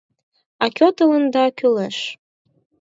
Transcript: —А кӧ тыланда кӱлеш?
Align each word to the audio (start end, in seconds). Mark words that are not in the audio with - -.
—А 0.63 0.65
кӧ 0.77 0.87
тыланда 0.97 1.45
кӱлеш? 1.57 1.97